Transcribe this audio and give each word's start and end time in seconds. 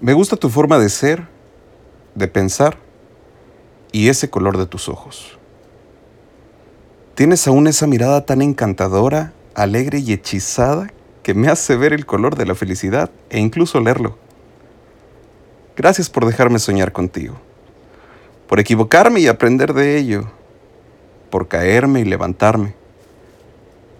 Me 0.00 0.12
gusta 0.12 0.36
tu 0.36 0.48
forma 0.48 0.78
de 0.78 0.90
ser, 0.90 1.26
de 2.14 2.28
pensar 2.28 2.78
y 3.90 4.08
ese 4.08 4.30
color 4.30 4.56
de 4.56 4.66
tus 4.66 4.88
ojos. 4.88 5.36
Tienes 7.16 7.48
aún 7.48 7.66
esa 7.66 7.88
mirada 7.88 8.24
tan 8.24 8.40
encantadora, 8.40 9.32
alegre 9.54 9.98
y 9.98 10.12
hechizada 10.12 10.92
que 11.24 11.34
me 11.34 11.48
hace 11.48 11.74
ver 11.74 11.92
el 11.92 12.06
color 12.06 12.36
de 12.36 12.46
la 12.46 12.54
felicidad 12.54 13.10
e 13.28 13.40
incluso 13.40 13.80
leerlo. 13.80 14.16
Gracias 15.76 16.08
por 16.08 16.26
dejarme 16.26 16.60
soñar 16.60 16.92
contigo, 16.92 17.34
por 18.46 18.60
equivocarme 18.60 19.18
y 19.18 19.26
aprender 19.26 19.74
de 19.74 19.96
ello, 19.96 20.30
por 21.28 21.48
caerme 21.48 22.00
y 22.00 22.04
levantarme, 22.04 22.72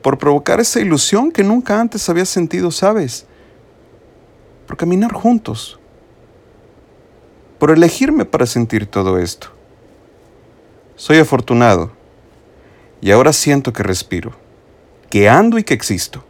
por 0.00 0.16
provocar 0.16 0.60
esa 0.60 0.78
ilusión 0.78 1.32
que 1.32 1.42
nunca 1.42 1.80
antes 1.80 2.08
había 2.08 2.24
sentido, 2.24 2.70
¿sabes? 2.70 3.26
Por 4.68 4.76
caminar 4.76 5.12
juntos, 5.12 5.80
por 7.58 7.70
elegirme 7.70 8.24
para 8.24 8.46
sentir 8.46 8.86
todo 8.86 9.18
esto. 9.18 9.48
Soy 10.96 11.18
afortunado 11.18 11.92
y 13.00 13.10
ahora 13.10 13.32
siento 13.32 13.72
que 13.72 13.82
respiro, 13.82 14.32
que 15.10 15.28
ando 15.28 15.58
y 15.58 15.64
que 15.64 15.74
existo. 15.74 16.24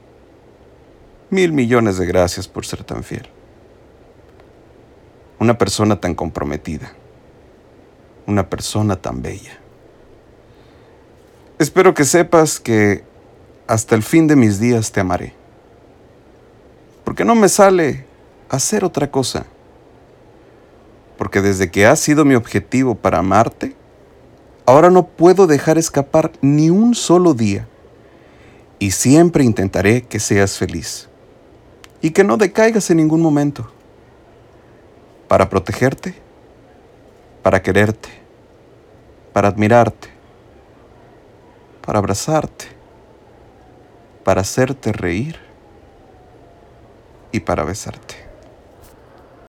Mil 1.30 1.52
millones 1.52 1.98
de 1.98 2.06
gracias 2.06 2.48
por 2.48 2.64
ser 2.64 2.84
tan 2.84 3.04
fiel. 3.04 3.28
Una 5.38 5.58
persona 5.58 6.00
tan 6.00 6.14
comprometida. 6.14 6.92
Una 8.26 8.48
persona 8.48 8.96
tan 8.96 9.22
bella. 9.22 9.58
Espero 11.58 11.94
que 11.94 12.04
sepas 12.04 12.60
que 12.60 13.04
hasta 13.66 13.94
el 13.94 14.02
fin 14.02 14.26
de 14.26 14.36
mis 14.36 14.58
días 14.58 14.92
te 14.92 15.00
amaré. 15.00 15.34
Porque 17.04 17.24
no 17.24 17.34
me 17.34 17.48
sale 17.48 18.06
hacer 18.48 18.84
otra 18.84 19.10
cosa 19.10 19.46
desde 21.42 21.70
que 21.70 21.86
has 21.86 22.00
sido 22.00 22.24
mi 22.24 22.34
objetivo 22.34 22.94
para 22.94 23.18
amarte, 23.18 23.74
ahora 24.66 24.90
no 24.90 25.06
puedo 25.06 25.46
dejar 25.46 25.78
escapar 25.78 26.32
ni 26.40 26.70
un 26.70 26.94
solo 26.94 27.34
día. 27.34 27.68
Y 28.78 28.92
siempre 28.92 29.44
intentaré 29.44 30.02
que 30.02 30.20
seas 30.20 30.56
feliz 30.56 31.08
y 32.00 32.10
que 32.10 32.24
no 32.24 32.36
decaigas 32.36 32.90
en 32.90 32.98
ningún 32.98 33.20
momento. 33.20 33.70
Para 35.26 35.48
protegerte, 35.48 36.14
para 37.42 37.62
quererte, 37.62 38.08
para 39.32 39.48
admirarte, 39.48 40.08
para 41.84 41.98
abrazarte, 41.98 42.66
para 44.24 44.42
hacerte 44.42 44.92
reír 44.92 45.36
y 47.32 47.40
para 47.40 47.64
besarte. 47.64 48.27